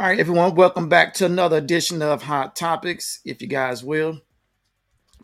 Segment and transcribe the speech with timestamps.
[0.00, 3.20] All right, everyone, welcome back to another edition of Hot Topics.
[3.22, 4.22] If you guys will,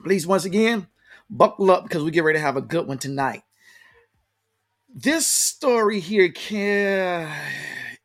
[0.05, 0.89] please once again
[1.31, 3.43] buckle up because we get ready to have a good one tonight.
[4.95, 7.35] This story here can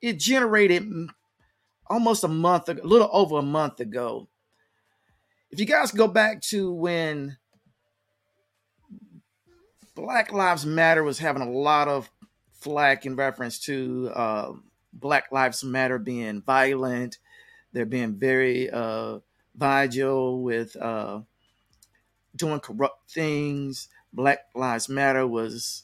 [0.02, 0.90] it generated
[1.88, 4.30] almost a month, a little over a month ago.
[5.50, 7.36] If you guys go back to when
[9.94, 12.10] Black Lives Matter was having a lot of
[12.54, 14.54] flack in reference to uh,
[14.94, 17.18] Black Lives Matter being violent,
[17.74, 19.20] they're being very uh,
[19.56, 21.22] vigil with uh,
[22.36, 23.90] doing corrupt things.
[24.14, 25.84] Black Lives Matter was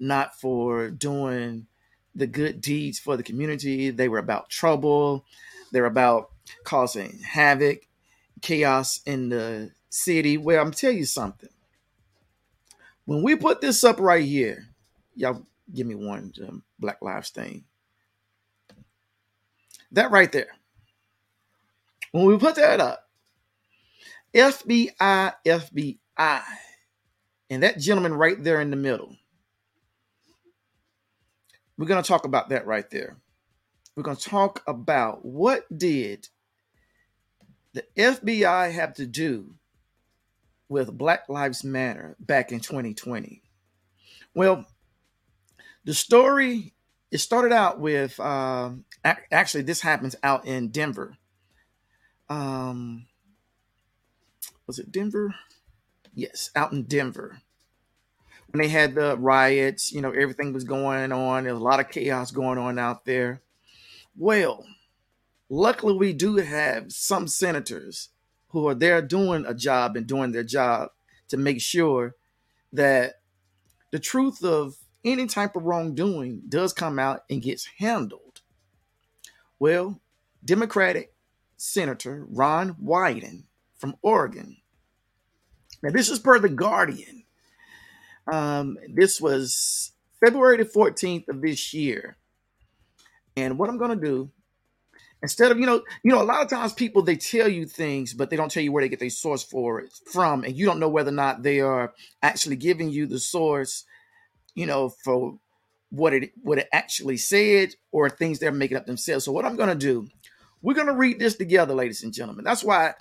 [0.00, 1.66] not for doing
[2.14, 3.90] the good deeds for the community.
[3.90, 5.24] They were about trouble.
[5.72, 6.30] They're about
[6.64, 7.86] causing havoc,
[8.40, 10.36] chaos in the city.
[10.36, 11.50] Well, I'm tell you something.
[13.04, 14.68] When we put this up right here,
[15.14, 17.64] y'all give me one um, Black Lives thing.
[19.92, 20.48] That right there.
[22.12, 23.08] When we put that up,
[24.34, 26.42] FBI, FBI,
[27.50, 29.16] and that gentleman right there in the middle.
[31.76, 33.16] We're going to talk about that right there.
[33.96, 36.28] We're going to talk about what did
[37.72, 39.54] the FBI have to do
[40.68, 43.42] with Black Lives Matter back in 2020.
[44.34, 44.66] Well,
[45.84, 46.74] the story
[47.10, 51.16] it started out with um, actually this happens out in Denver.
[52.28, 53.06] Um,
[54.66, 55.34] was it Denver?
[56.14, 57.40] Yes, out in Denver.
[58.50, 61.44] When they had the riots, you know, everything was going on.
[61.44, 63.42] There was a lot of chaos going on out there.
[64.16, 64.64] Well,
[65.48, 68.08] luckily, we do have some senators
[68.48, 70.90] who are there doing a job and doing their job
[71.28, 72.14] to make sure
[72.72, 73.20] that
[73.90, 78.40] the truth of any type of wrongdoing does come out and gets handled.
[79.58, 80.00] Well,
[80.44, 81.12] Democratic
[81.56, 83.44] Senator Ron Wyden
[83.76, 84.58] from Oregon.
[85.82, 87.24] Now, this is per The Guardian.
[88.30, 92.16] Um, this was February the 14th of this year.
[93.36, 94.30] And what I'm going to do,
[95.22, 98.12] instead of, you know, you know, a lot of times people, they tell you things,
[98.14, 100.42] but they don't tell you where they get their source for it from.
[100.44, 103.84] And you don't know whether or not they are actually giving you the source,
[104.58, 105.38] you know, for
[105.90, 109.24] what it what it actually said or things they're making up themselves.
[109.24, 110.08] So what I'm going to do,
[110.60, 112.44] we're going to read this together, ladies and gentlemen.
[112.44, 112.94] That's why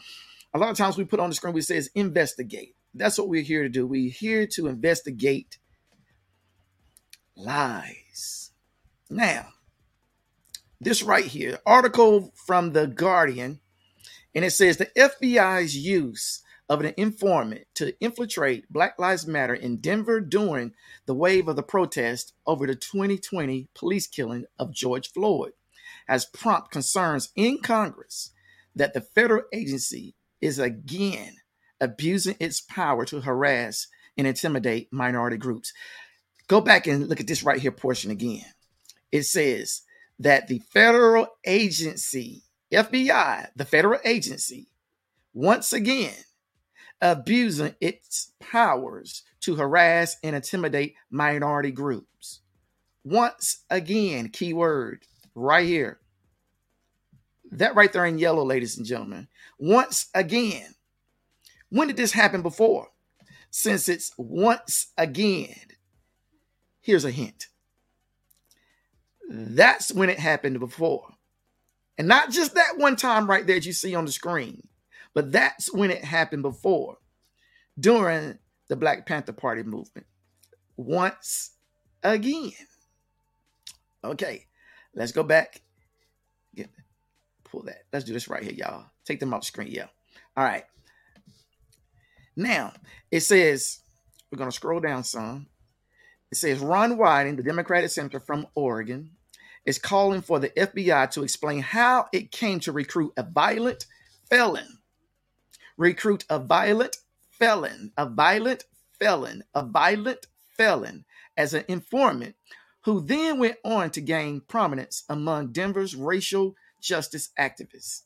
[0.54, 2.76] a lot of times we put on the screen, we says investigate.
[2.94, 3.88] That's what we're here to do.
[3.88, 5.58] We're here to investigate
[7.36, 8.52] lies.
[9.10, 9.48] Now,
[10.80, 13.62] this right here, article from The Guardian,
[14.36, 19.78] and it says the FBI's use of an informant to infiltrate Black Lives Matter in
[19.78, 20.74] Denver during
[21.06, 25.54] the wave of the protest over the 2020 police killing of George Floyd
[26.08, 28.32] has prompted concerns in Congress
[28.76, 31.38] that the federal agency is again
[31.80, 35.74] abusing its power to harass and intimidate minority groups.
[36.48, 38.46] Go back and look at this right here portion again.
[39.12, 39.84] It says
[40.20, 44.68] that the federal agency, FBI, the federal agency,
[45.34, 46.16] once again
[47.02, 52.42] abusing its powers to harass and intimidate minority groups.
[53.04, 55.06] Once again, keyword
[55.36, 56.00] right here.
[57.52, 59.28] That right there in yellow, ladies and gentlemen.
[59.58, 60.76] Once again.
[61.70, 62.90] When did this happen before?
[63.50, 65.56] Since it's once again,
[66.82, 67.48] here's a hint.
[69.30, 71.14] That's when it happened before.
[71.98, 74.68] And not just that one time right there that you see on the screen,
[75.18, 77.00] but that's when it happened before
[77.80, 78.38] during
[78.68, 80.06] the Black Panther Party movement.
[80.76, 81.54] Once
[82.04, 82.52] again.
[84.04, 84.46] Okay,
[84.94, 85.64] let's go back.
[86.54, 86.70] Get,
[87.44, 87.86] pull that.
[87.92, 88.92] Let's do this right here, y'all.
[89.06, 89.70] Take them off screen.
[89.72, 89.88] Yeah.
[90.36, 90.66] All right.
[92.36, 92.74] Now,
[93.10, 93.80] it says,
[94.32, 95.48] we're to scroll down some.
[96.32, 99.14] It says Ron Wyden, the Democratic Senator from Oregon,
[99.66, 103.88] is calling for the FBI to explain how it came to recruit a violent
[104.30, 104.77] felon.
[105.78, 106.98] Recruit a violent
[107.30, 108.66] felon, a violent
[109.00, 110.26] felon, a violent
[110.58, 111.06] felon
[111.38, 112.36] as an informant
[112.82, 118.04] who then went on to gain prominence among Denver's racial justice activists.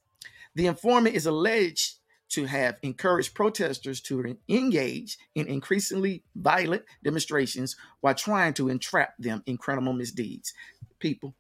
[0.56, 1.96] The informant is alleged
[2.30, 9.44] to have encouraged protesters to engage in increasingly violent demonstrations while trying to entrap them
[9.46, 10.54] in criminal misdeeds.
[11.00, 11.36] People,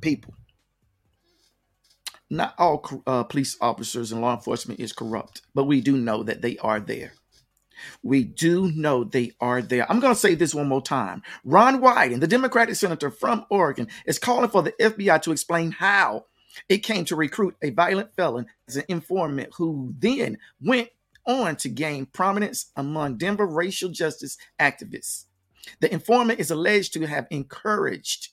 [0.00, 0.34] people,
[2.30, 6.42] not all uh, police officers and law enforcement is corrupt, but we do know that
[6.42, 7.12] they are there.
[8.02, 9.90] We do know they are there.
[9.90, 11.22] I'm going to say this one more time.
[11.44, 16.26] Ron Wyden, the Democratic senator from Oregon, is calling for the FBI to explain how
[16.68, 20.88] It came to recruit a violent felon as an informant who then went
[21.26, 25.26] on to gain prominence among Denver racial justice activists.
[25.80, 28.30] The informant is alleged to have encouraged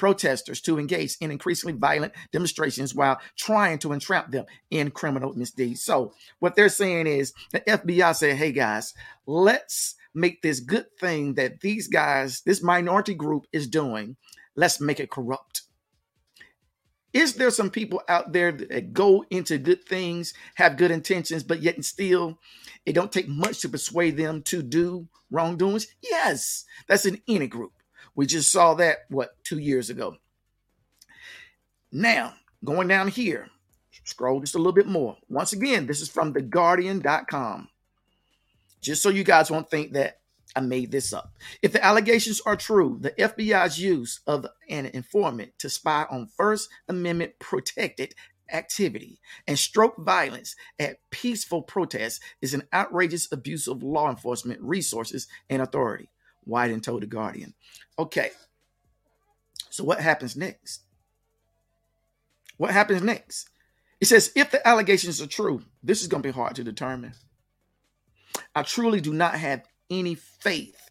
[0.00, 5.82] protesters to engage in increasingly violent demonstrations while trying to entrap them in criminal misdeeds.
[5.82, 8.94] So, what they're saying is the FBI said, hey guys,
[9.26, 14.16] let's make this good thing that these guys, this minority group is doing,
[14.56, 15.62] let's make it corrupt.
[17.12, 21.60] Is there some people out there that go into good things, have good intentions, but
[21.60, 22.38] yet and still
[22.86, 25.88] it don't take much to persuade them to do wrongdoings?
[26.00, 27.72] Yes, that's in any group.
[28.20, 30.18] We just saw that, what, two years ago.
[31.90, 33.48] Now, going down here,
[34.04, 35.16] scroll just a little bit more.
[35.30, 37.70] Once again, this is from theguardian.com.
[38.82, 40.18] Just so you guys won't think that
[40.54, 41.32] I made this up.
[41.62, 46.68] If the allegations are true, the FBI's use of an informant to spy on First
[46.90, 48.14] Amendment protected
[48.52, 55.26] activity and stroke violence at peaceful protests is an outrageous abuse of law enforcement resources
[55.48, 56.10] and authority.
[56.48, 57.54] Wyden told the Guardian.
[57.98, 58.30] Okay,
[59.70, 60.82] so what happens next?
[62.56, 63.48] What happens next?
[64.00, 67.12] It says if the allegations are true, this is going to be hard to determine.
[68.54, 70.90] I truly do not have any faith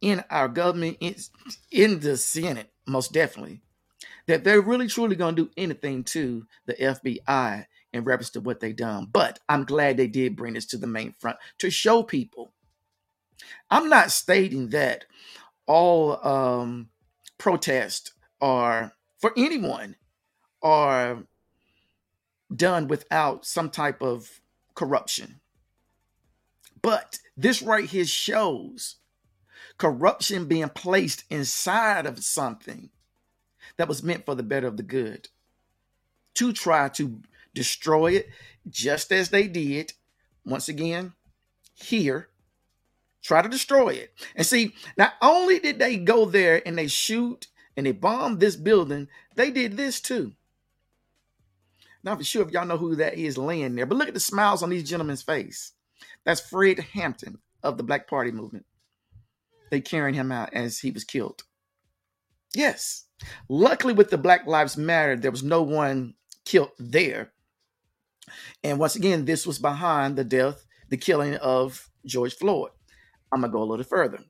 [0.00, 1.16] in our government, in,
[1.70, 3.62] in the Senate, most definitely,
[4.26, 8.60] that they're really truly going to do anything to the FBI in reference to what
[8.60, 9.08] they done.
[9.10, 12.52] But I'm glad they did bring this to the main front to show people.
[13.70, 15.04] I'm not stating that
[15.66, 16.88] all um,
[17.38, 19.96] protests are for anyone
[20.62, 21.24] are
[22.54, 24.40] done without some type of
[24.74, 25.40] corruption.
[26.82, 28.96] But this right here shows
[29.78, 32.90] corruption being placed inside of something
[33.76, 35.28] that was meant for the better of the good
[36.34, 37.22] to try to
[37.54, 38.28] destroy it,
[38.68, 39.92] just as they did,
[40.44, 41.14] once again,
[41.74, 42.28] here,
[43.24, 44.12] try to destroy it.
[44.36, 48.54] And see, not only did they go there and they shoot and they bomb this
[48.54, 50.34] building, they did this too.
[52.04, 54.20] Not for sure if y'all know who that is laying there, but look at the
[54.20, 55.72] smiles on these gentlemen's face.
[56.24, 58.66] That's Fred Hampton of the Black Party movement.
[59.70, 61.42] They carrying him out as he was killed.
[62.54, 63.06] Yes.
[63.48, 67.32] Luckily, with the Black Lives Matter, there was no one killed there.
[68.62, 72.70] And once again, this was behind the death, the killing of George Floyd.
[73.34, 74.20] I'm going to go a little further.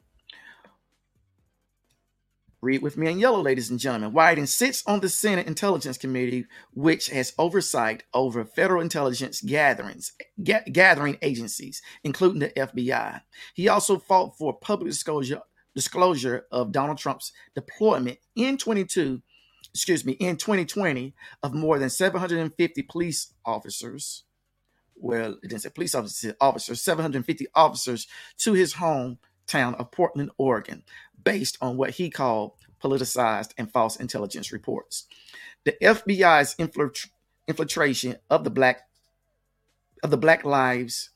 [2.62, 4.12] Read with me in yellow, ladies and gentlemen.
[4.16, 10.64] Wyden sits on the Senate Intelligence Committee, which has oversight over federal intelligence gatherings, ga-
[10.72, 13.20] gathering agencies, including the FBI.
[13.52, 15.42] He also fought for public disclosure
[15.74, 19.20] disclosure of Donald Trump's deployment in 22,
[19.74, 24.24] excuse me, in 2020 of more than 750 police officers.
[25.04, 28.06] Well, it didn't say police officers, officers, 750 officers
[28.38, 30.82] to his hometown of Portland, Oregon
[31.22, 35.04] based on what he called politicized and false intelligence reports.
[35.64, 36.56] The FBI's
[37.46, 38.88] infiltration of the black
[40.02, 41.10] of the Black Lives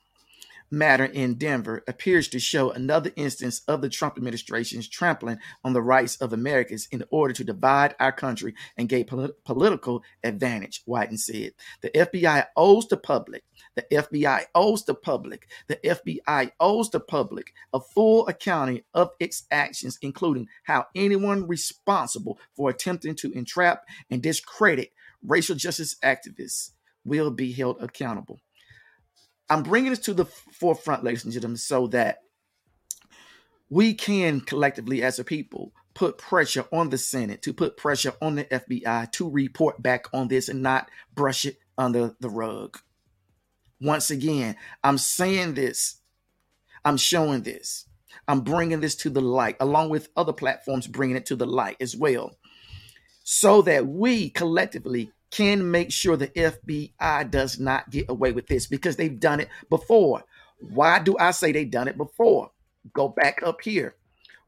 [0.70, 5.82] Matter in Denver appears to show another instance of the Trump administration's trampling on the
[5.82, 11.18] rights of Americans in order to divide our country and gain polit- political advantage, Wyden
[11.18, 11.52] said.
[11.80, 13.44] The FBI owes the public
[13.74, 15.48] the FBI owes the public.
[15.68, 22.38] The FBI owes the public a full accounting of its actions, including how anyone responsible
[22.56, 26.72] for attempting to entrap and discredit racial justice activists
[27.04, 28.40] will be held accountable.
[29.50, 32.18] I'm bringing this to the forefront, ladies and gentlemen, so that
[33.70, 38.36] we can collectively, as a people, put pressure on the Senate, to put pressure on
[38.36, 42.78] the FBI to report back on this and not brush it under the rug.
[43.80, 46.00] Once again, I'm saying this,
[46.84, 47.86] I'm showing this,
[48.26, 51.76] I'm bringing this to the light, along with other platforms bringing it to the light
[51.80, 52.36] as well,
[53.24, 58.66] so that we collectively can make sure the FBI does not get away with this
[58.66, 60.24] because they've done it before.
[60.60, 62.50] Why do I say they've done it before?
[62.92, 63.94] Go back up here.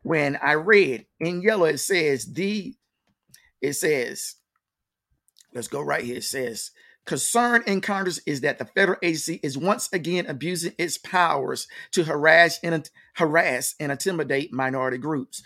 [0.03, 2.75] When I read in yellow, it says the,
[3.61, 4.37] it says,
[5.55, 6.17] let's go right here.
[6.17, 6.71] It says
[7.07, 12.05] Concern in Congress is that the federal agency is once again abusing its powers to
[12.05, 15.43] harass and harass and intimidate minority groups.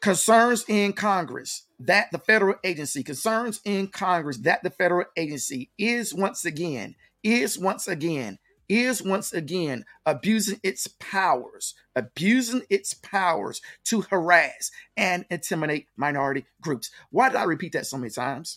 [0.00, 6.14] Concerns in Congress that the federal agency concerns in Congress that the federal agency is
[6.14, 14.02] once again is once again is once again abusing its powers, abusing its powers to
[14.02, 16.90] harass and intimidate minority groups.
[17.10, 18.56] Why did I repeat that so many times?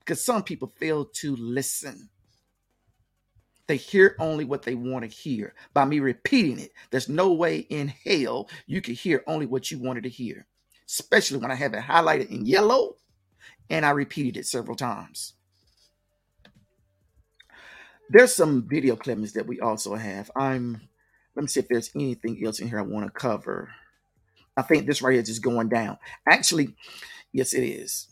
[0.00, 2.10] because some people fail to listen.
[3.68, 5.54] They hear only what they want to hear.
[5.74, 9.78] By me repeating it, there's no way in hell you can hear only what you
[9.80, 10.46] wanted to hear,
[10.90, 12.96] especially when I have it highlighted in yellow
[13.68, 15.34] and I repeated it several times.
[18.08, 20.30] There's some video clippings that we also have.
[20.34, 20.80] I'm
[21.36, 23.70] let me see if there's anything else in here I want to cover.
[24.56, 25.96] I think this right here is just going down.
[26.28, 26.74] Actually,
[27.32, 28.08] yes, it is.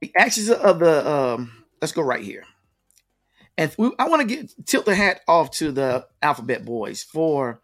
[0.00, 2.44] The actions of the um, let's go right here.
[3.58, 7.60] And we, I want to get tilt the hat off to the Alphabet Boys for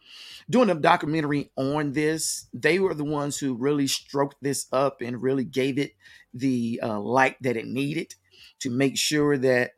[0.49, 2.47] doing a documentary on this.
[2.53, 5.93] They were the ones who really stroked this up and really gave it
[6.33, 8.15] the uh, light that it needed
[8.61, 9.73] to make sure that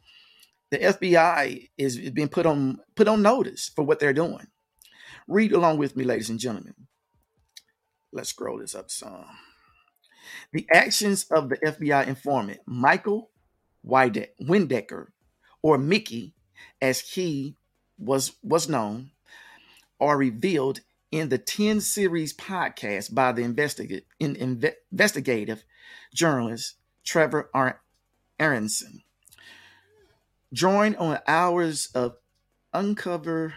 [0.70, 4.46] the FBI is being put on put on notice for what they're doing.
[5.26, 6.74] Read along with me, ladies and gentlemen.
[8.12, 9.24] Let's scroll this up some.
[10.52, 13.30] The actions of the FBI informant Michael
[13.86, 15.06] Windecker
[15.64, 16.34] or Mickey,
[16.82, 17.56] as he
[17.98, 19.10] was was known,
[19.98, 20.80] are revealed
[21.10, 24.36] in the 10 series podcast by the investigative, in,
[24.92, 25.64] investigative
[26.12, 27.50] journalist Trevor
[28.38, 29.02] Aaronson,
[30.52, 32.16] Join on hours of
[32.74, 33.54] uncover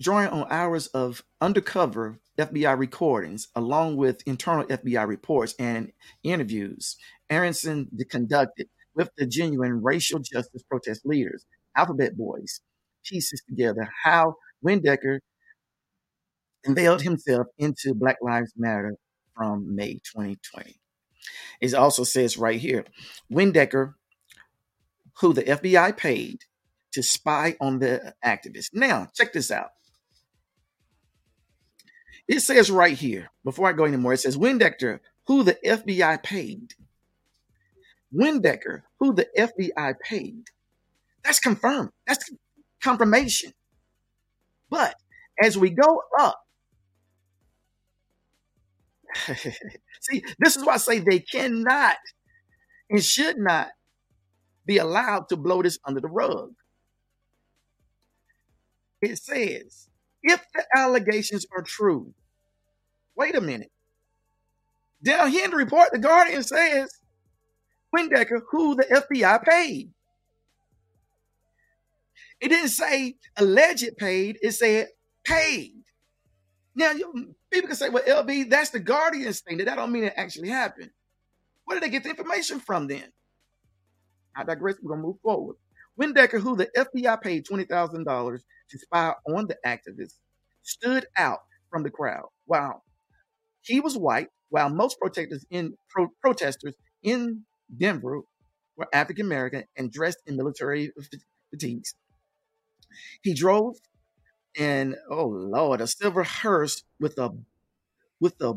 [0.00, 5.92] join on hours of undercover FBI recordings, along with internal FBI reports and
[6.24, 6.96] interviews
[7.30, 11.44] Aaronson conducted with the genuine racial justice protest leaders,
[11.76, 12.60] Alphabet Boys,
[13.04, 14.34] pieces together how
[14.64, 15.18] Windecker
[16.64, 18.96] unveiled himself into Black Lives Matter
[19.36, 20.76] from May 2020.
[21.60, 22.84] It also says right here
[23.32, 23.94] Windecker,
[25.20, 26.40] who the FBI paid
[26.92, 28.70] to spy on the activists.
[28.72, 29.70] Now, check this out.
[32.28, 36.74] It says right here, before I go anymore, it says Windecker, who the FBI paid
[38.14, 40.44] Windecker, who the FBI paid.
[41.24, 41.90] That's confirmed.
[42.06, 42.30] That's
[42.80, 43.52] confirmation.
[44.70, 44.94] But
[45.42, 46.40] as we go up,
[50.00, 51.96] see, this is why I say they cannot
[52.90, 53.68] and should not
[54.66, 56.52] be allowed to blow this under the rug.
[59.00, 59.88] It says,
[60.22, 62.14] if the allegations are true,
[63.16, 63.72] wait a minute.
[65.02, 67.01] Down here in the report, the Guardian says
[67.94, 69.90] Windecker who the FBI paid.
[72.40, 74.88] It didn't say alleged paid, it said
[75.24, 75.74] paid.
[76.74, 76.92] Now,
[77.50, 79.58] people can say, well, LB, that's the Guardian's thing.
[79.58, 80.90] That don't mean it actually happened.
[81.64, 83.04] Where did they get the information from then?
[84.34, 84.76] I digress.
[84.82, 85.56] We're going to move forward.
[86.00, 88.38] Windecker, who the FBI paid $20,000
[88.70, 90.16] to spy on the activists,
[90.62, 92.28] stood out from the crowd.
[92.46, 92.82] Wow.
[93.60, 97.42] He was white, while most protesters in pro- protesters in
[97.76, 98.22] Denver
[98.76, 100.92] were African American and dressed in military
[101.50, 101.94] fatigues.
[103.22, 103.76] He drove
[104.56, 107.30] in oh lord a silver hearse with a
[108.20, 108.54] with a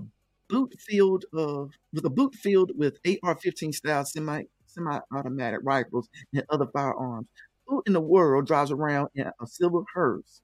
[0.50, 6.68] boot filled of with a boot filled with AR-15 style semi semi-automatic rifles and other
[6.74, 7.28] firearms.
[7.68, 10.42] Who in the world drives around in a silver hearse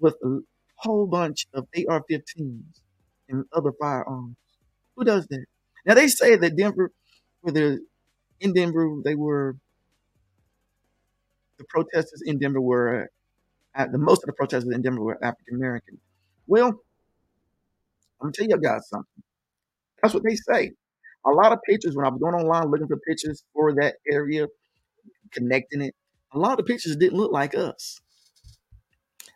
[0.00, 0.40] with a
[0.76, 2.80] whole bunch of AR-15s
[3.28, 4.36] and other firearms?
[4.96, 5.44] Who does that?
[5.86, 6.90] Now they say that Denver,
[7.42, 7.80] whether
[8.40, 9.56] in Denver, they were
[11.58, 13.08] the protesters in Denver were
[13.76, 16.00] uh, the most of the protesters in Denver were African American.
[16.46, 16.74] Well, I'm
[18.20, 19.22] gonna tell you guys something.
[20.02, 20.72] That's what they say.
[21.26, 24.46] A lot of pictures when I was going online looking for pictures for that area,
[25.32, 25.94] connecting it,
[26.32, 28.00] a lot of the pictures didn't look like us.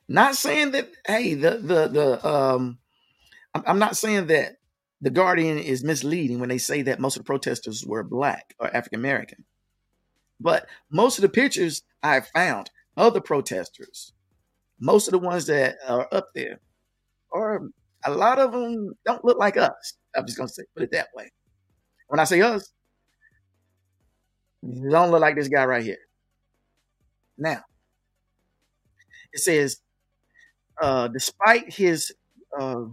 [0.08, 2.78] Not saying that, hey, the the the um,
[3.54, 4.57] I'm not saying that
[5.00, 8.74] the Guardian is misleading when they say that most of the protesters were black or
[8.74, 9.44] African American.
[10.40, 14.12] But most of the pictures I found of the protesters,
[14.80, 16.60] most of the ones that are up there,
[17.30, 17.70] or
[18.04, 19.94] a lot of them don't look like us.
[20.16, 21.30] I'm just gonna say put it that way.
[22.08, 22.72] When I say us,
[24.62, 25.98] don't look like this guy right here.
[27.36, 27.62] Now,
[29.32, 29.80] it says,
[30.80, 32.12] uh, despite his
[32.58, 32.84] uh,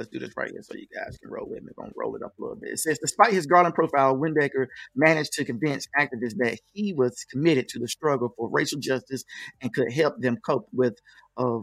[0.00, 1.72] Let's do this right here so you guys can roll with me.
[1.76, 2.70] Going to roll it up a little bit.
[2.70, 7.68] It says, despite his Garland profile, Windecker managed to convince activists that he was committed
[7.68, 9.24] to the struggle for racial justice
[9.60, 10.94] and could help them cope with
[11.36, 11.58] uh,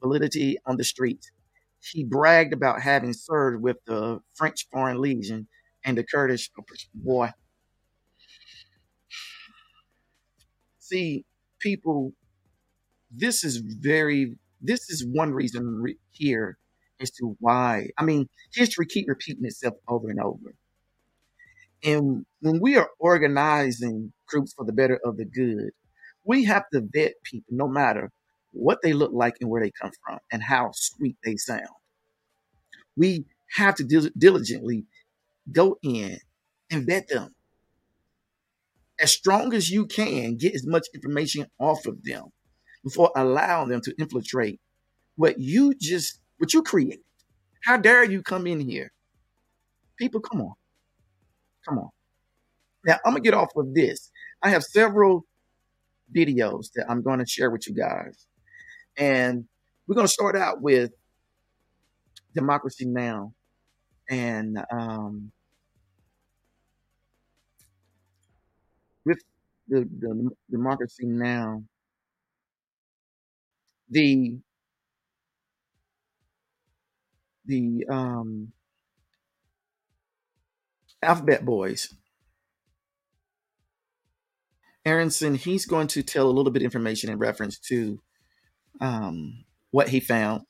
[0.00, 1.30] validity on the streets.
[1.82, 5.46] He bragged about having served with the French Foreign Legion
[5.84, 6.50] and the Kurdish
[6.94, 7.28] boy.
[10.78, 11.26] See,
[11.58, 12.14] people,
[13.14, 16.56] this is very, this is one reason re- here
[17.02, 17.88] as to why.
[17.98, 20.54] I mean, history keep repeating itself over and over.
[21.84, 25.70] And when we are organizing groups for the better of the good,
[26.24, 28.10] we have to vet people no matter
[28.52, 31.66] what they look like and where they come from and how sweet they sound.
[32.96, 33.24] We
[33.56, 34.84] have to dil- diligently
[35.50, 36.18] go in
[36.70, 37.34] and vet them
[39.00, 42.26] as strong as you can, get as much information off of them
[42.84, 44.60] before allowing them to infiltrate
[45.16, 47.04] what you just what you create.
[47.62, 48.90] How dare you come in here?
[49.96, 50.54] People, come on.
[51.64, 51.90] Come on.
[52.84, 54.10] Now I'm gonna get off of this.
[54.42, 55.24] I have several
[56.12, 58.26] videos that I'm going to share with you guys.
[58.96, 59.44] And
[59.86, 60.90] we're going to start out with
[62.34, 63.32] Democracy Now!
[64.10, 65.30] And um,
[69.06, 69.22] with
[69.68, 71.62] the, the Democracy Now!
[73.88, 74.38] the
[77.44, 78.52] the um,
[81.02, 81.94] Alphabet Boys.
[84.84, 88.00] Aaronson, he's going to tell a little bit of information in reference to
[88.80, 90.42] um, what he found,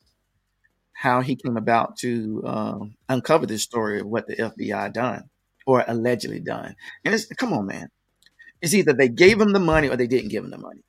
[0.95, 5.29] how he came about to uh, uncover this story of what the FBI done
[5.67, 6.75] or allegedly done.
[7.05, 7.89] And it's come on, man.
[8.63, 10.83] It's either they gave him the money or they didn't give him the money.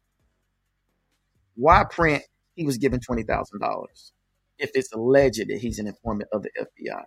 [1.55, 2.23] Why print
[2.55, 4.13] he was given twenty thousand dollars
[4.57, 7.03] if it's alleged that he's an informant of the FBI?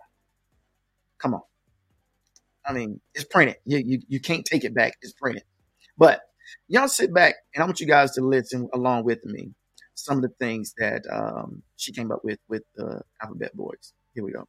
[1.19, 1.41] Come on.
[2.65, 3.57] I mean, it's printed.
[3.65, 4.97] You, you, you can't take it back.
[5.01, 5.43] It's printed.
[5.97, 6.21] But
[6.67, 9.51] y'all sit back and I want you guys to listen along with me.
[9.95, 13.93] Some of the things that um, she came up with with the Alphabet Boys.
[14.13, 14.45] Here we go.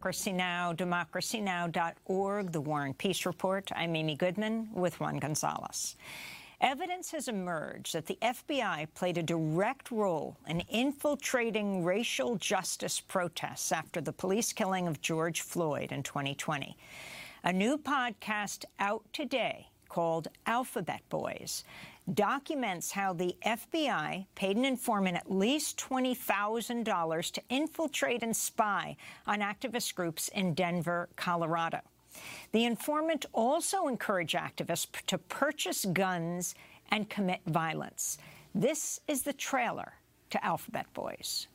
[0.00, 3.68] Democracy Now!, democracynow.org, The War and Peace Report.
[3.74, 5.96] I'm Amy Goodman with Juan Gonzalez.
[6.60, 13.70] Evidence has emerged that the FBI played a direct role in infiltrating racial justice protests
[13.70, 16.76] after the police killing of George Floyd in 2020.
[17.44, 21.62] A new podcast out today called Alphabet Boys
[22.14, 29.40] documents how the FBI paid an informant at least $20,000 to infiltrate and spy on
[29.40, 31.80] activist groups in Denver, Colorado.
[32.52, 36.54] The informant also encouraged activists to purchase guns
[36.90, 38.18] and commit violence.
[38.54, 39.94] This is the trailer
[40.30, 41.46] to Alphabet Boys.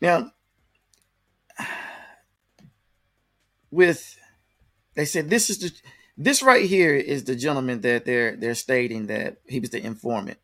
[0.00, 0.32] Now,
[3.70, 4.16] with
[4.94, 5.72] they said this is the
[6.16, 10.38] this right here is the gentleman that they're they're stating that he was the informant.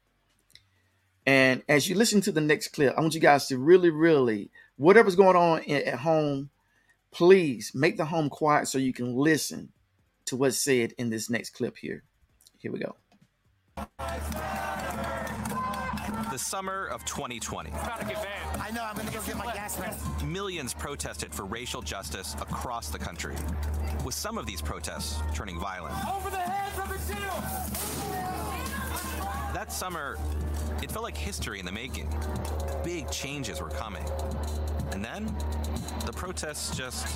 [1.29, 4.51] And as you listen to the next clip, I want you guys to really, really,
[4.77, 6.49] whatever's going on at home,
[7.13, 9.75] please make the home quiet so you can listen
[10.25, 12.03] to what's said in this next clip here.
[12.57, 12.97] Here we go
[16.31, 17.71] the summer of 2020.
[17.73, 20.25] I know, I'm gonna go get my gas mask.
[20.25, 23.35] Millions protested for racial justice across the country,
[24.05, 25.95] with some of these protests turning violent.
[26.07, 28.38] Over the heads of the shield!
[29.59, 30.17] That summer,
[30.85, 32.09] it felt like history in the making.
[32.85, 34.05] Big changes were coming.
[34.93, 35.27] And then,
[36.07, 37.09] the protests just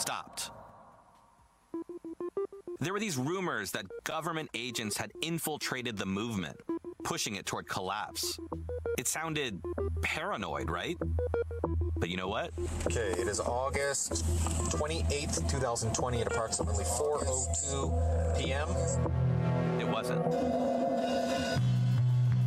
[0.00, 0.50] stopped.
[2.80, 6.56] There were these rumors that government agents had infiltrated the movement,
[7.04, 8.38] pushing it toward collapse.
[8.96, 9.60] It sounded
[10.00, 10.96] paranoid, right?
[11.98, 12.50] But you know what?
[12.86, 14.24] Okay, it is August
[14.70, 19.25] 28th, 2020 at approximately 4:02 p.m.
[19.96, 21.62] It wasn't.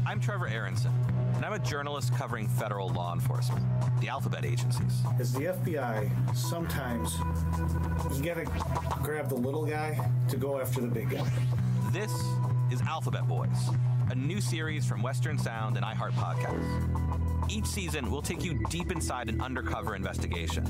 [0.06, 0.92] I'm Trevor Aaronson
[1.36, 3.66] and I'm a journalist covering federal law enforcement,
[4.02, 5.02] the alphabet agencies.
[5.20, 7.18] As the FBI, sometimes
[8.16, 8.46] you gotta
[9.02, 11.28] grab the little guy to go after the big guy.
[11.92, 12.12] This
[12.72, 13.70] is Alphabet Boys,
[14.12, 17.50] a new series from Western Sound and iHeart Podcasts.
[17.50, 20.68] Each season, we'll take you deep inside an undercover investigation.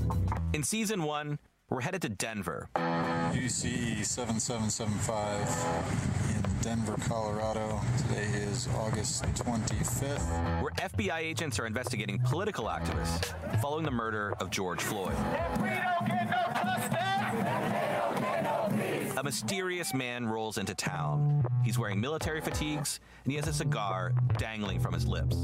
[0.53, 1.39] In season one,
[1.69, 2.69] we're headed to Denver.
[2.75, 6.28] UC 7775 in
[6.61, 7.79] Denver, Colorado.
[7.97, 10.61] Today is August 25th.
[10.61, 15.15] Where FBI agents are investigating political activists following the murder of George Floyd.
[19.17, 21.45] A mysterious man rolls into town.
[21.63, 25.37] He's wearing military fatigues and he has a cigar dangling from his lips.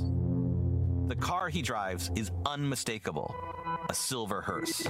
[1.08, 3.34] The car he drives is unmistakable
[3.90, 4.88] a silver hearse.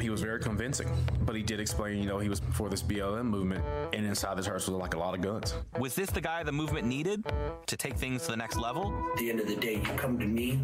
[0.00, 0.90] He was very convincing,
[1.22, 4.46] but he did explain, you know, he was for this BLM movement, and inside this
[4.46, 5.54] hearse was like a lot of guns.
[5.78, 7.24] Was this the guy the movement needed
[7.66, 8.94] to take things to the next level?
[9.12, 10.60] At the end of the day, you come to me,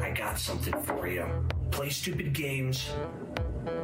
[0.00, 1.26] I got something for you.
[1.70, 2.90] Play stupid games,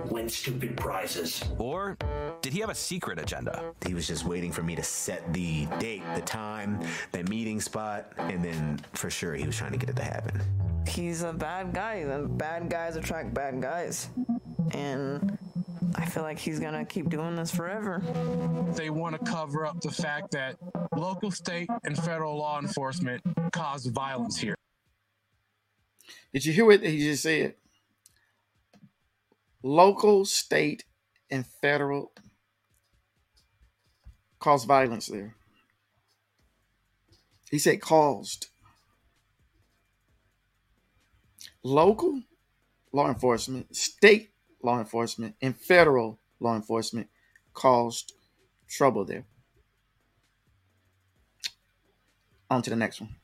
[0.06, 1.44] win stupid prizes.
[1.58, 1.96] Or
[2.40, 3.72] did he have a secret agenda?
[3.86, 6.80] He was just waiting for me to set the date, the time,
[7.12, 10.40] the meeting spot, and then for sure he was trying to get it to happen.
[10.88, 11.94] He's a bad guy.
[11.94, 14.08] And bad guys attract bad guys.
[14.72, 15.38] And
[15.94, 18.02] I feel like he's gonna keep doing this forever.
[18.76, 20.56] They want to cover up the fact that
[20.96, 24.56] local, state, and federal law enforcement caused violence here.
[26.32, 27.54] Did you hear what he just said?
[29.62, 30.84] Local, state,
[31.30, 32.12] and federal
[34.40, 35.36] caused violence there.
[37.50, 38.48] He said caused.
[41.64, 42.22] Local
[42.92, 44.30] law enforcement, state
[44.62, 47.08] law enforcement, and federal law enforcement
[47.54, 48.12] caused
[48.68, 49.24] trouble there.
[52.50, 53.16] On to the next one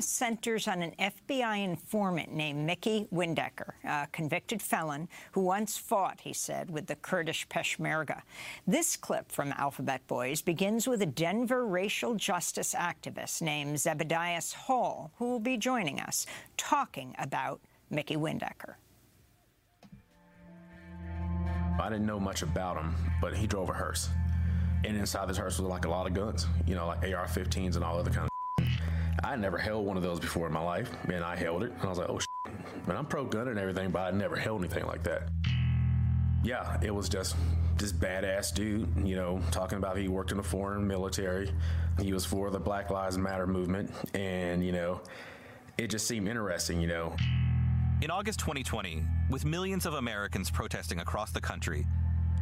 [0.00, 6.32] centers on an FBI informant named Mickey Windecker, a convicted felon who once fought, he
[6.32, 8.22] said, with the Kurdish Peshmerga.
[8.66, 15.12] This clip from Alphabet Boys begins with a Denver racial justice activist named Zebedias Hall,
[15.16, 16.26] who will be joining us
[16.56, 18.74] talking about Mickey Windecker.
[21.80, 24.08] I didn't know much about him, but he drove a hearse.
[24.84, 27.76] And inside this hearse was like a lot of guns, you know, like AR 15s
[27.76, 28.31] and all other kind of
[29.24, 31.72] I never held one of those before in my life, and I held it.
[31.72, 32.28] And I was like, oh, shit.
[32.88, 35.28] man, I'm pro gun and everything, but I never held anything like that.
[36.42, 37.36] Yeah, it was just
[37.78, 41.52] this badass dude, you know, talking about he worked in the foreign military.
[42.00, 45.00] He was for the Black Lives Matter movement, and, you know,
[45.78, 47.14] it just seemed interesting, you know.
[48.02, 51.86] In August 2020, with millions of Americans protesting across the country,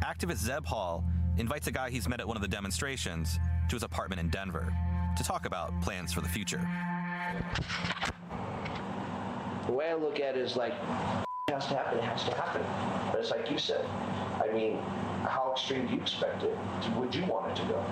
[0.03, 1.03] activist Zeb Hall
[1.37, 3.37] invites a guy he's met at one of the demonstrations
[3.69, 4.73] to his apartment in Denver
[5.17, 6.67] to talk about plans for the future.
[9.65, 10.73] The way I look at it is like,
[11.47, 12.63] it has to happen, it has to happen.
[13.11, 13.85] But it's like you said.
[14.41, 14.77] I mean,
[15.23, 16.57] how extreme do you expect it?
[16.95, 17.85] Would you want it to go?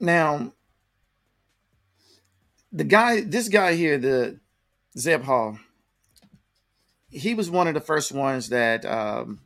[0.00, 0.52] Now,
[2.72, 4.40] the guy, this guy here, the
[4.98, 5.58] Zeb Hall,
[7.08, 9.40] he was one of the first ones that um,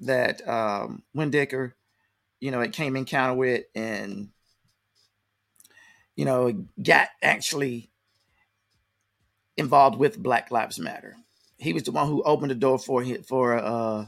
[0.00, 1.02] that um,
[2.40, 4.28] you know, it came encounter with and,
[6.14, 7.90] you know, got actually
[9.56, 11.16] involved with Black Lives Matter.
[11.58, 14.06] He was the one who opened the door for for uh,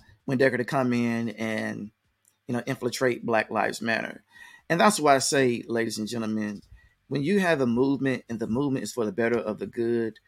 [0.59, 1.91] to come in and,
[2.47, 4.23] you know, infiltrate Black Lives Matter.
[4.69, 6.61] And that's why I say, ladies and gentlemen,
[7.09, 10.19] when you have a movement and the movement is for the better of the good,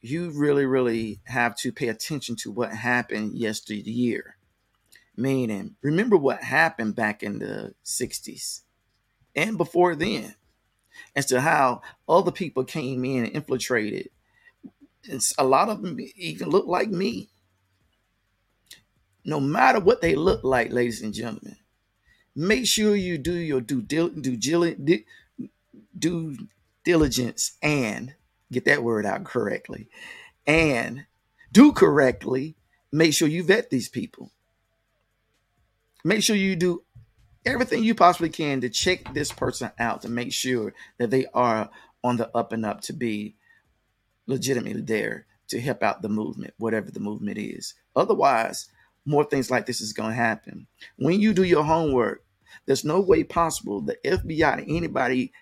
[0.00, 4.37] you really, really have to pay attention to what happened yesteryear
[5.18, 8.60] Meaning, remember what happened back in the 60s
[9.34, 10.36] and before then,
[11.16, 14.10] as to how other people came in and infiltrated.
[15.10, 17.30] And a lot of them even look like me.
[19.24, 21.56] No matter what they look like, ladies and gentlemen,
[22.36, 25.04] make sure you do your due, due,
[25.98, 26.36] due
[26.84, 28.14] diligence and
[28.52, 29.88] get that word out correctly
[30.46, 31.06] and
[31.50, 32.54] do correctly.
[32.92, 34.30] Make sure you vet these people
[36.08, 36.82] make sure you do
[37.44, 41.70] everything you possibly can to check this person out to make sure that they are
[42.02, 43.36] on the up and up to be
[44.26, 47.74] legitimately there to help out the movement, whatever the movement is.
[47.96, 48.68] Otherwise,
[49.04, 50.66] more things like this is going to happen.
[50.96, 52.24] When you do your homework,
[52.66, 55.32] there's no way possible the FBI or anybody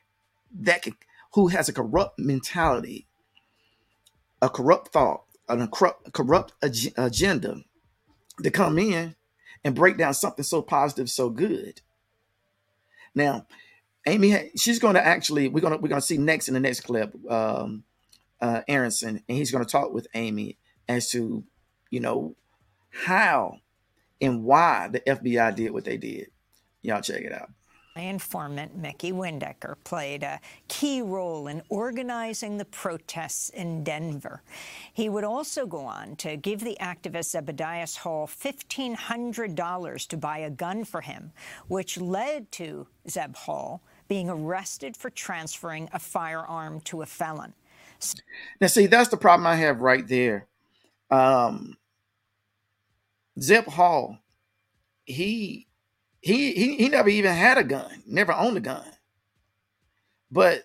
[0.61, 0.97] that can,
[1.35, 3.07] who has a corrupt mentality,
[4.41, 7.63] a corrupt thought, a corrupt, corrupt ag- agenda
[8.43, 9.17] to come in
[9.67, 11.81] and break down something so positive, so good.
[13.17, 13.49] Now,
[14.07, 17.13] Amy, she's going to actually we're gonna we're gonna see next in the next clip,
[17.29, 17.83] um,
[18.41, 20.57] uh, Aaronson, and he's going to talk with Amy
[20.89, 21.43] as to
[21.91, 22.37] you know
[22.91, 23.59] how
[24.21, 26.29] and why the FBI did what they did.
[26.83, 27.51] Y'all check it out.
[27.97, 34.43] My informant Mickey Windecker played a key role in organizing the protests in Denver.
[34.93, 40.51] He would also go on to give the activist Zebedias Hall $1,500 to buy a
[40.51, 41.33] gun for him,
[41.69, 47.55] which led to Zeb Hall being arrested for transferring a firearm to a felon.
[48.61, 50.49] Now, see, that's the problem I have right there.
[51.11, 51.79] Um,
[53.41, 54.19] Zeb Hall,
[55.07, 55.66] he
[56.27, 58.85] he, he he never even had a gun, never owned a gun.
[60.29, 60.65] But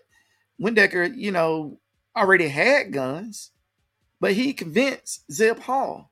[0.59, 1.79] Windecker, you know,
[2.17, 3.51] already had guns,
[4.19, 6.11] but he convinced Zeb Hall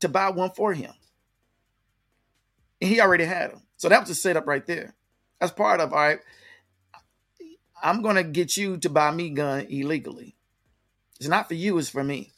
[0.00, 0.90] to buy one for him.
[2.80, 3.62] And he already had them.
[3.76, 4.96] So that was a setup right there.
[5.38, 6.18] That's part of all right.
[7.80, 10.34] I'm gonna get you to buy me gun illegally.
[11.20, 12.32] It's not for you, it's for me.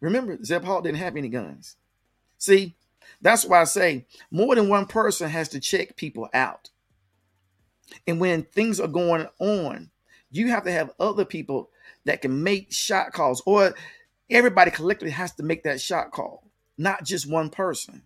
[0.00, 1.76] Remember, Zeb Hall didn't have any guns.
[2.36, 2.76] See,
[3.20, 6.70] That's why I say more than one person has to check people out.
[8.06, 9.90] And when things are going on,
[10.30, 11.70] you have to have other people
[12.04, 13.74] that can make shot calls, or
[14.28, 18.02] everybody collectively has to make that shot call, not just one person.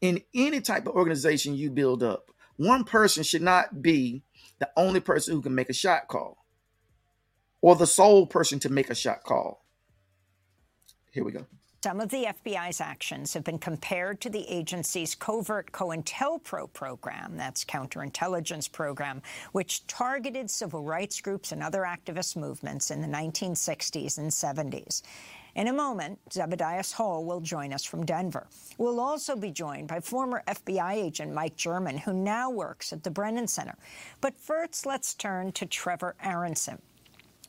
[0.00, 4.22] In any type of organization you build up, one person should not be
[4.58, 6.38] the only person who can make a shot call
[7.60, 9.64] or the sole person to make a shot call.
[11.10, 11.46] Here we go.
[11.80, 17.64] Some of the FBI's actions have been compared to the agency's covert COINTELPRO program, that's
[17.64, 24.28] counterintelligence program, which targeted civil rights groups and other activist movements in the 1960s and
[24.28, 25.02] 70s.
[25.54, 28.48] In a moment, Zebedias Hall will join us from Denver.
[28.76, 33.10] We'll also be joined by former FBI agent Mike German, who now works at the
[33.12, 33.76] Brennan Center.
[34.20, 36.82] But first, let's turn to Trevor Aaronson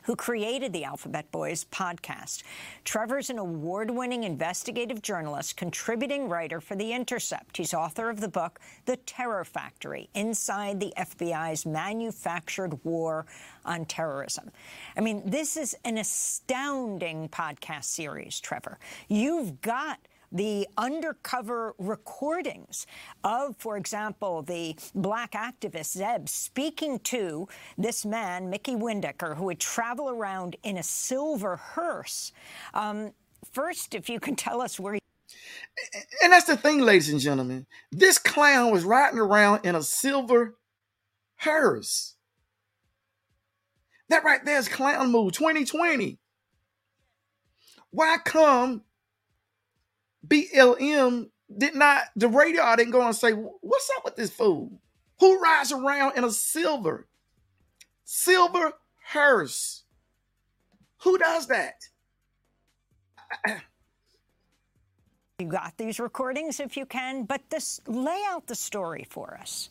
[0.09, 2.41] who created the Alphabet Boys podcast.
[2.83, 7.57] Trevor's an award-winning investigative journalist, contributing writer for The Intercept.
[7.57, 13.27] He's author of the book The Terror Factory, Inside the FBI's Manufactured War
[13.65, 14.49] on Terrorism.
[14.97, 18.79] I mean, this is an astounding podcast series, Trevor.
[19.09, 19.99] You've got
[20.31, 22.85] the undercover recordings
[23.23, 29.59] of, for example, the black activist Zeb speaking to this man, Mickey Windecker, who would
[29.59, 32.31] travel around in a silver hearse.
[32.73, 33.11] Um,
[33.51, 34.97] first, if you can tell us where.
[36.23, 37.65] And that's the thing, ladies and gentlemen.
[37.91, 40.57] This clown was riding around in a silver
[41.37, 42.15] hearse.
[44.09, 46.17] That right there is clown move 2020.
[47.91, 48.83] Why come
[50.27, 54.79] BLM did not, the radio didn't go and say, What's up with this fool?
[55.19, 57.07] Who rides around in a silver,
[58.05, 58.73] silver
[59.11, 59.83] hearse?
[61.03, 61.75] Who does that?
[65.39, 69.69] You got these recordings if you can, but this lay out the story for us.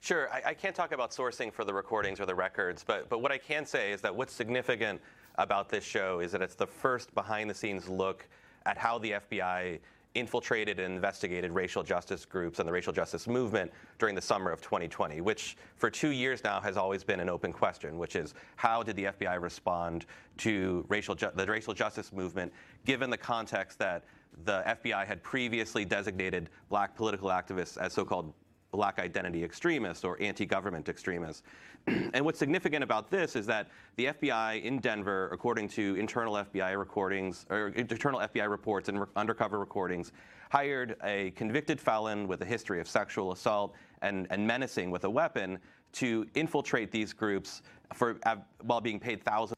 [0.00, 3.22] Sure, I, I, can't talk about sourcing for the recordings or the records, but but
[3.22, 5.00] what I can say is that what's significant
[5.36, 8.28] about this show is that it's the first behind-the-scenes look
[8.66, 9.78] at how the FBI
[10.14, 14.60] infiltrated and investigated racial justice groups and the racial justice movement during the summer of
[14.60, 18.82] 2020, which for two years now has always been an open question, which is how
[18.82, 20.06] did the FBI respond
[20.38, 22.52] to racial ju- the racial justice movement,
[22.84, 24.04] given the context that
[24.44, 28.32] the FBI had previously designated black political activists as so-called
[28.70, 31.42] black identity extremists or anti-government extremists.
[31.86, 36.78] and what's significant about this is that the FBI in Denver, according to internal FBI
[36.78, 40.12] recordings or internal FBI reports and re- undercover recordings,
[40.50, 45.10] hired a convicted felon with a history of sexual assault and, and menacing with a
[45.10, 45.58] weapon
[45.92, 47.62] to infiltrate these groups
[47.94, 49.56] for uh, while being paid thousands.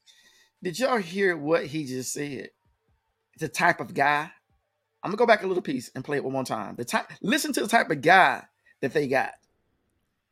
[0.63, 2.51] Did y'all hear what he just said?
[3.39, 4.31] The type of guy.
[5.03, 6.77] I'm gonna go back a little piece and play it one more time.
[6.77, 7.11] The type.
[7.21, 8.45] Listen to the type of guy
[8.83, 9.33] that they got.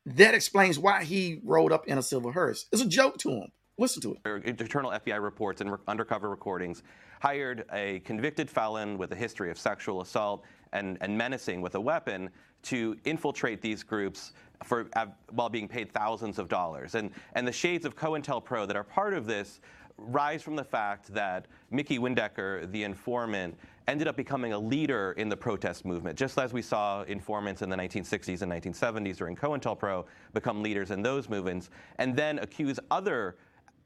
[0.05, 2.67] That explains why he rolled up in a silver hearse.
[2.71, 3.51] It's a joke to him.
[3.77, 4.45] Listen to it.
[4.59, 6.83] Internal FBI reports and re- undercover recordings
[7.21, 11.81] hired a convicted felon with a history of sexual assault and, and menacing with a
[11.81, 12.29] weapon
[12.63, 14.33] to infiltrate these groups
[14.63, 16.95] for, uh, while being paid thousands of dollars.
[16.95, 19.59] And, and the shades of COINTELPRO that are part of this
[19.97, 25.29] rise from the fact that Mickey Windecker, the informant, ended up becoming a leader in
[25.29, 30.05] the protest movement, just as we saw informants in the 1960s and 1970s during COINTELPRO
[30.33, 33.35] become leaders in those movements, and then accuse other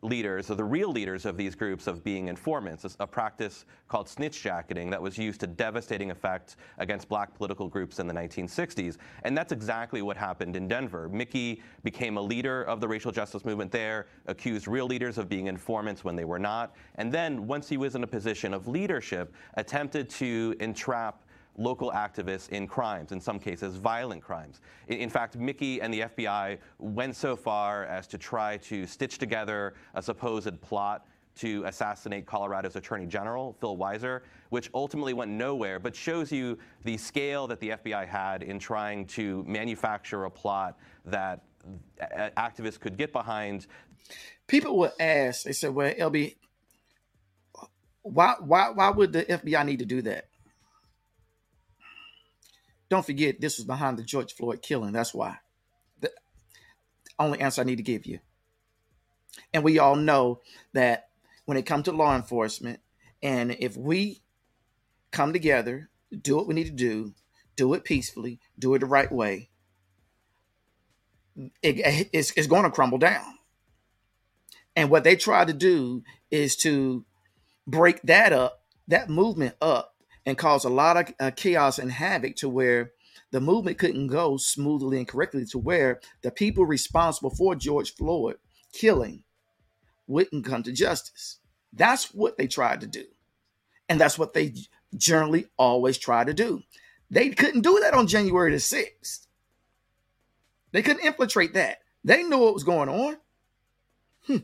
[0.06, 4.42] leaders, or the real leaders of these groups, of being informants, a practice called snitch
[4.42, 8.98] jacketing that was used to devastating effect against black political groups in the 1960s.
[9.24, 11.10] And that's exactly what happened in Denver.
[11.10, 15.48] Mickey became a leader of the racial justice movement there, accused real leaders of being
[15.48, 19.34] informants when they were not, and then once he was in a position of leadership,
[19.56, 21.25] attempted to entrap
[21.58, 24.62] local activists in crimes, in some cases violent crimes.
[24.88, 29.18] In, in, fact, Mickey and the FBI went so far as to try to stitch
[29.18, 35.80] together a supposed plot to assassinate Colorado's Attorney General, Phil Weiser, which ultimately went nowhere,
[35.80, 40.78] but shows you the scale that the FBI had in trying to manufacture a plot
[41.06, 41.44] that
[42.02, 43.68] uh, uh, activists could get behind.
[44.48, 46.36] People would ask, they said, well, LB,
[48.04, 50.30] why, why, why would the FBI need to do that?
[52.90, 54.94] Don't forget, this was behind the George Floyd killing.
[54.94, 55.38] That's why.
[56.02, 56.12] The
[57.20, 58.20] only answer I need to give you.
[59.54, 60.42] And we all know
[60.74, 61.10] that
[61.46, 62.80] when it comes to law enforcement,
[63.22, 64.22] and if we
[65.12, 65.90] come together,
[66.22, 67.14] do what we need to do,
[67.56, 69.50] do it peacefully, do it the right way,
[71.62, 73.40] it, it's, it's going to crumble down.
[74.76, 77.06] And what they try to do is to
[77.66, 79.95] break that up, that movement up,
[80.26, 82.92] and caused a lot of uh, chaos and havoc to where
[83.32, 88.38] the movement couldn't go smoothly and correctly to where the people responsible for George Floyd
[88.74, 89.24] killing
[90.08, 91.40] wouldn't come to justice.
[91.74, 93.06] That's what they tried to do.
[93.90, 94.54] And that's what they
[94.96, 96.64] generally always try to do.
[97.10, 99.28] They couldn't do that on January the 6th.
[100.72, 101.80] They couldn't infiltrate that.
[102.04, 103.18] They knew what was going on.
[104.28, 104.38] Hmm.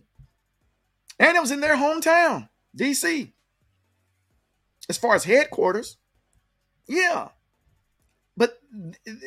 [1.20, 3.32] And it was in their hometown, DC.
[4.90, 5.98] As far as headquarters,
[6.88, 7.30] yeah.
[8.36, 8.60] But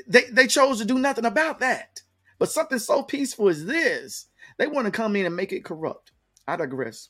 [0.06, 2.00] they, they chose to do nothing about that.
[2.38, 4.26] But something so peaceful as this,
[4.58, 6.12] they want to come in and make it corrupt.
[6.46, 7.08] I digress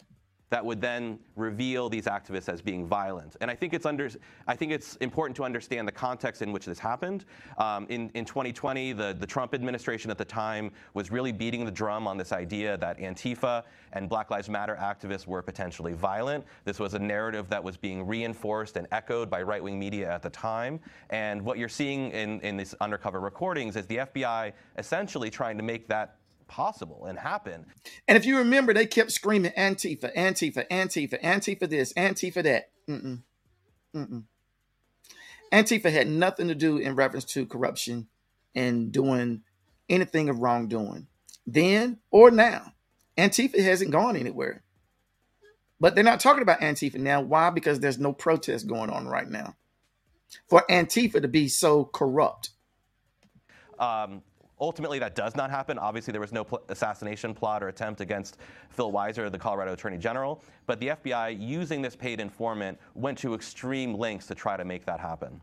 [0.50, 3.37] that would then reveal these activists as being violent.
[3.40, 4.09] And I think it's under,
[4.46, 7.24] I think it's important to understand the context in which this happened.
[7.59, 11.70] Um, in, in 2020, the, the Trump administration at the time was really beating the
[11.70, 16.44] drum on this idea that Antifa and Black Lives Matter activists were potentially violent.
[16.64, 20.30] This was a narrative that was being reinforced and echoed by right-wing media at the
[20.30, 20.78] time.
[21.11, 25.62] And what you're seeing in, in these undercover recordings is the FBI essentially trying to
[25.62, 27.66] make that possible and happen.
[28.07, 32.70] And if you remember, they kept screaming Antifa, Antifa, Antifa, Antifa this, Antifa that.
[32.88, 33.22] Mm-mm.
[33.94, 34.24] Mm-mm.
[35.52, 38.09] Antifa had nothing to do in reference to corruption
[38.54, 39.42] and doing
[39.88, 41.07] anything of wrongdoing.
[41.46, 42.72] Then or now,
[43.16, 44.62] Antifa hasn't gone anywhere.
[45.80, 47.20] But they're not talking about Antifa now.
[47.20, 47.50] Why?
[47.50, 49.57] Because there's no protest going on right now.
[50.48, 52.50] For Antifa to be so corrupt.
[53.78, 54.22] Um,
[54.64, 55.79] Ultimately, that does not happen.
[55.79, 58.38] Obviously, there was no pl- assassination plot or attempt against
[58.70, 60.42] Phil Weiser, the Colorado Attorney General.
[60.64, 64.87] But the FBI, using this paid informant, went to extreme lengths to try to make
[64.87, 65.38] that happen.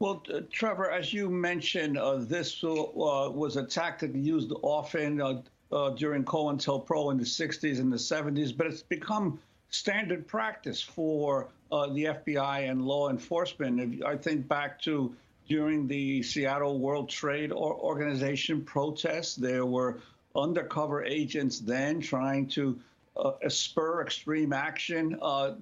[0.00, 5.40] Well, uh, Trevor, as you mentioned, uh, this uh, was a tactic used often uh,
[5.72, 9.40] uh, during COINTELPRO in the 60s and the 70s, but it's become
[9.70, 13.80] standard practice for uh, the FBI and law enforcement.
[13.80, 15.16] If I think back to
[15.48, 19.36] during the Seattle World Trade Organization protests.
[19.36, 20.00] There were
[20.34, 22.78] undercover agents then trying to
[23.16, 25.54] uh, spur extreme action uh,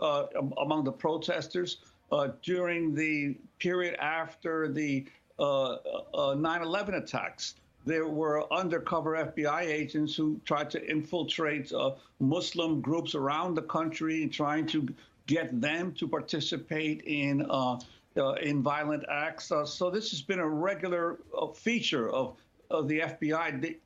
[0.00, 0.26] uh, uh
[0.58, 1.78] among the protesters.
[2.12, 5.06] Uh, during the period after the
[5.38, 11.72] 9/11 uh, attacks, there were undercover FBI agents who tried to infiltrate
[12.20, 14.88] Muslim groups around the country, trying to
[15.26, 17.78] get them to participate in uh,
[18.16, 19.50] in violent acts.
[19.50, 22.36] Uh, so this has been a regular uh, feature of,
[22.70, 23.76] of the FBI.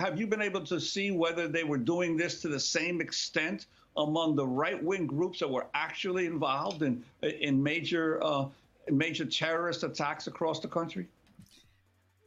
[0.00, 3.66] Have you been able to see whether they were doing this to the same extent
[3.96, 8.46] among the right-wing groups that were actually involved in in major uh,
[8.90, 11.06] major terrorist attacks across the country?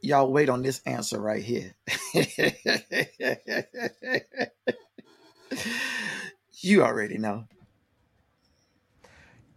[0.00, 1.74] Y'all wait on this answer right here.
[6.60, 7.44] you already know.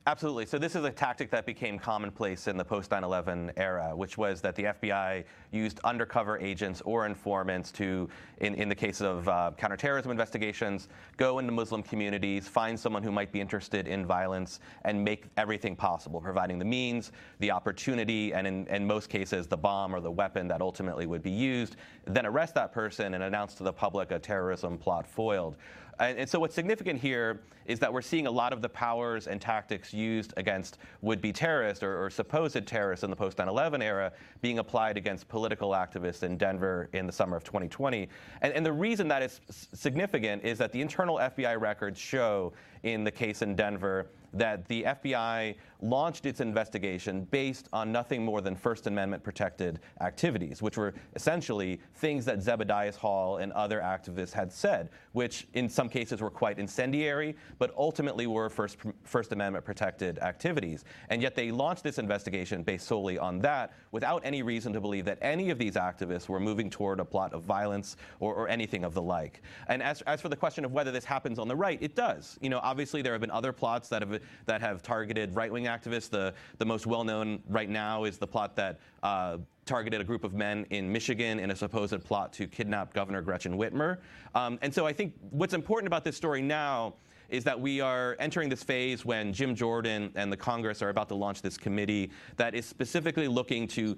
[0.08, 0.48] Absolutely.
[0.48, 4.42] So this is a tactic that became commonplace in the post 9/11 era, which was
[4.42, 8.10] that the FBI used undercover agents or informants to,
[8.40, 10.88] in, in the case of uh, counterterrorism investigations,
[11.18, 15.76] go into Muslim communities, find someone who might be interested in violence, and make everything
[15.76, 20.10] possible, providing the means, the opportunity, and in, in most cases, the bomb or the
[20.10, 21.76] weapon that ultimately would be used.
[22.06, 25.58] Then arrest that person and announce to the public a terrorism plot foiled.
[26.02, 29.28] And, and, so what's significant here is that we're seeing a lot of the powers
[29.28, 34.58] and tactics used against would-be terrorists or, or supposed terrorists in the post-9/11 era being
[34.58, 38.10] applied against political activists in Denver in the summer of 2020.
[38.41, 43.04] And, and the reason that is significant is that the internal FBI records show in
[43.04, 48.56] the case in Denver that the FBI launched its investigation based on nothing more than
[48.56, 54.52] First Amendment protected activities, which were essentially things that Zebediah Hall and other activists had
[54.52, 60.20] said, which in some cases were quite incendiary, but ultimately were First, First Amendment protected
[60.20, 60.86] activities.
[61.10, 65.06] And yet they launched this investigation based solely on that without any reason to believe
[65.06, 68.84] that any of these activists were moving toward a plot of violence or, or anything
[68.84, 69.42] of the like.
[69.68, 72.38] And as, as for the question of whether this happens on the right, it does.
[72.42, 76.09] You know, obviously there have been other plots that have that have targeted right-wing activists.
[76.09, 78.80] The the most well-known right now is the plot that.
[79.03, 83.22] Uh, targeted a group of men in Michigan in a supposed plot to kidnap Governor
[83.22, 83.99] Gretchen Whitmer.
[84.34, 86.95] Um, and so I think what's important about this story now
[87.30, 91.07] is that we are entering this phase when Jim Jordan and the Congress are about
[91.07, 93.95] to launch this committee that is specifically looking to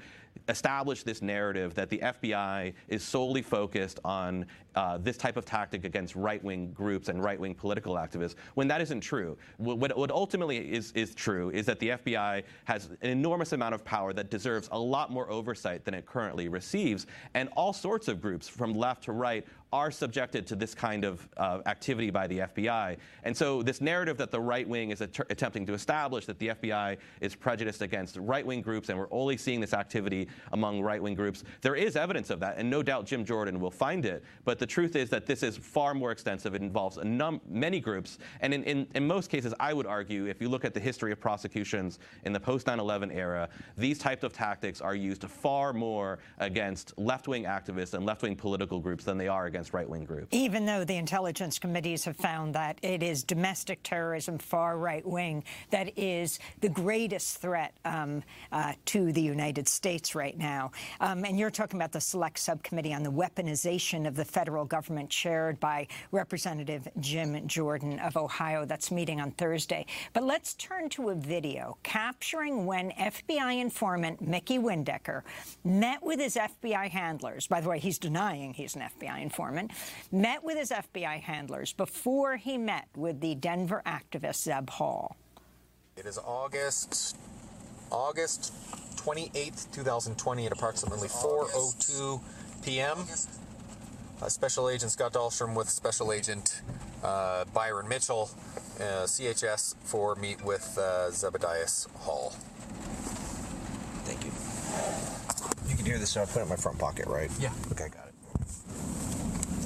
[0.50, 5.86] establish this narrative that the FBI is solely focused on uh, this type of tactic
[5.86, 9.38] against right-wing groups and right-wing political activists, when that isn't true.
[9.58, 13.86] What, what ultimately is, is true is that the FBI has an enormous amount of
[13.86, 18.22] power that deserves a lot more oversight than it currently receives, and all sorts of
[18.22, 22.40] groups from left to right are subjected to this kind of uh, activity by the
[22.40, 22.96] FBI.
[23.24, 26.50] And so, this narrative that the right wing is att- attempting to establish that the
[26.50, 31.02] FBI is prejudiced against right wing groups and we're only seeing this activity among right
[31.02, 32.58] wing groups, there is evidence of that.
[32.58, 34.24] And no doubt Jim Jordan will find it.
[34.46, 36.56] But the truth is that this is far more extensive.
[36.56, 36.98] It involves
[37.50, 38.20] many groups.
[38.42, 41.12] And in, in, in most cases, I would argue, if you look at the history
[41.12, 45.74] of prosecutions in the post 9 11 era, these types of tactics are used far
[45.74, 49.88] more against left wing activists and left wing political groups than they are against right
[49.88, 50.28] wing groups.
[50.32, 55.44] Even though the intelligence committees have found that it is domestic terrorism, far right wing,
[55.70, 60.72] that is the greatest threat um, uh, to the United States right now.
[61.00, 65.10] Um, and you're talking about the select subcommittee on the weaponization of the federal government,
[65.10, 68.66] chaired by Representative Jim Jordan of Ohio.
[68.66, 69.86] That's meeting on Thursday.
[70.14, 75.24] But let's turn to a video capturing when FBI informant Mickey Windecker
[75.64, 77.48] met with his FBI handlers.
[77.48, 79.72] By the way, he's denying he's an FBI informant.
[80.12, 85.16] Met with his FBI handlers before he met with the Denver activist Zeb Hall.
[85.96, 87.18] It is August
[87.92, 88.52] August
[88.96, 92.22] 28th, 2020 at approximately 4:02
[92.64, 93.00] p.m.
[94.22, 96.62] Uh, Special Agent Scott Dahlstrom with Special Agent
[97.04, 98.30] uh, Byron Mitchell,
[98.80, 102.30] uh, CHS, for meet with uh, Zebedias Hall.
[104.06, 104.32] Thank you.
[105.70, 107.30] You can hear this, so I put it in my front pocket, right?
[107.40, 107.52] Yeah.
[107.72, 108.14] Okay, got it.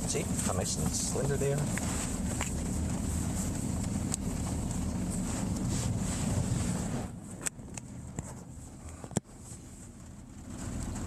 [0.10, 1.60] See how nice and slender they are?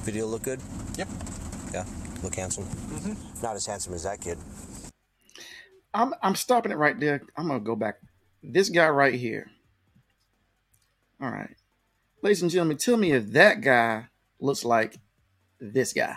[0.02, 0.60] Video look good?
[0.96, 1.08] Yep.
[1.72, 1.84] Yeah,
[2.22, 2.64] look handsome.
[2.64, 3.42] Mm-hmm.
[3.42, 4.38] Not as handsome as that kid.
[5.92, 7.22] I'm I'm stopping it right there.
[7.36, 7.96] I'm gonna go back.
[8.42, 9.50] This guy right here.
[11.20, 11.54] All right,
[12.22, 14.06] ladies and gentlemen, tell me if that guy
[14.40, 14.96] looks like
[15.60, 16.16] this guy.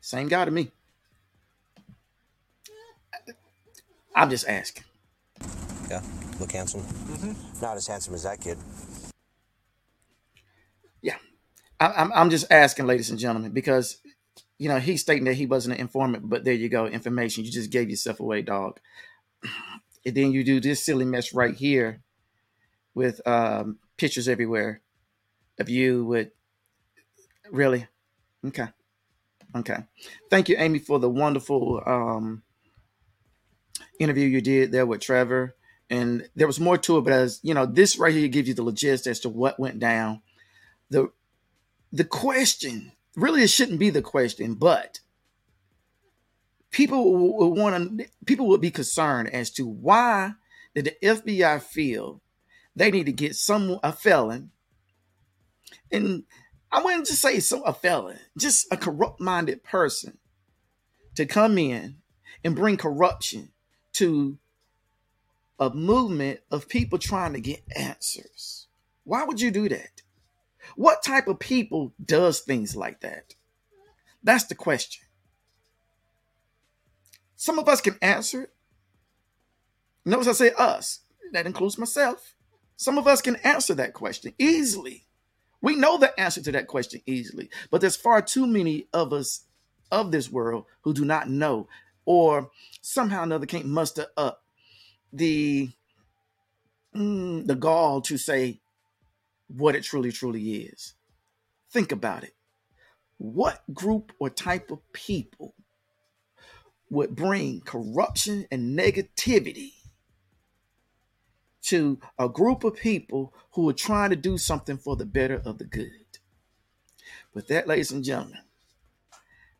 [0.00, 0.70] Same guy to me.
[4.14, 4.84] I'm just asking.
[5.90, 6.02] Yeah,
[6.38, 6.82] look handsome.
[7.60, 8.56] Not as handsome as that kid.
[11.80, 13.98] I'm I'm just asking, ladies and gentlemen, because
[14.58, 17.44] you know he's stating that he wasn't an informant, but there you go, information.
[17.44, 18.80] You just gave yourself away, dog.
[20.02, 22.00] And then you do this silly mess right here
[22.94, 24.80] with um, pictures everywhere
[25.58, 26.28] of you with
[27.50, 27.86] really
[28.46, 28.68] okay,
[29.54, 29.84] okay.
[30.30, 32.42] Thank you, Amy, for the wonderful um,
[33.98, 35.54] interview you did there with Trevor.
[35.90, 38.54] And there was more to it, but as you know, this right here gives you
[38.54, 40.22] the logistics as to what went down.
[40.88, 41.10] The
[41.92, 45.00] the question really it shouldn't be the question but
[46.70, 50.32] people would want to people would be concerned as to why
[50.74, 52.20] did the fbi feel
[52.76, 54.50] they need to get some a felon.
[55.90, 56.24] And
[56.70, 60.18] i wouldn't just say some a felon just a corrupt minded person
[61.16, 61.96] to come in
[62.44, 63.50] and bring corruption
[63.94, 64.38] to
[65.58, 68.66] a movement of people trying to get answers.
[69.04, 69.99] Why would you do that
[70.76, 73.34] what type of people does things like that?
[74.22, 75.06] That's the question.
[77.36, 78.50] Some of us can answer it.
[80.04, 81.00] Notice I say us.
[81.32, 82.34] That includes myself.
[82.76, 85.06] Some of us can answer that question easily.
[85.62, 89.44] We know the answer to that question easily, but there's far too many of us
[89.90, 91.68] of this world who do not know
[92.04, 92.50] or
[92.80, 94.42] somehow or another can't muster up
[95.12, 95.70] the
[96.94, 98.59] mm, the gall to say
[99.56, 100.94] what it truly, truly is.
[101.70, 102.34] Think about it.
[103.18, 105.54] What group or type of people
[106.88, 109.72] would bring corruption and negativity
[111.62, 115.58] to a group of people who are trying to do something for the better of
[115.58, 115.90] the good?
[117.34, 118.40] With that, ladies and gentlemen,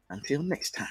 [0.08, 0.88] until next time.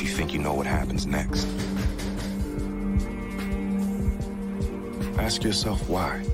[0.00, 1.46] If you think you know what happens next.
[5.18, 6.24] Ask yourself why.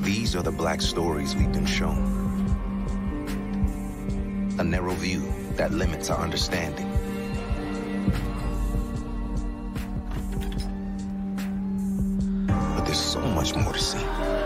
[0.00, 2.16] These are the black stories we've been shown.
[4.58, 5.22] a narrow view
[5.52, 6.90] that limits our understanding.
[12.48, 14.37] But there's so much more to see.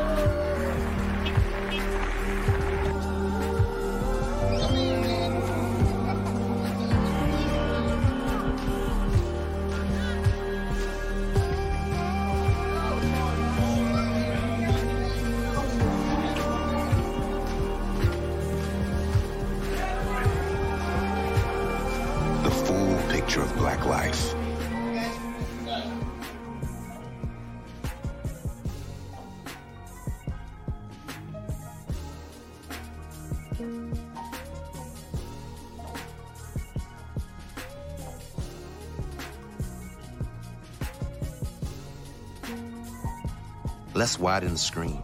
[44.22, 45.02] Widen the screen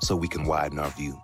[0.00, 1.20] so we can widen our view.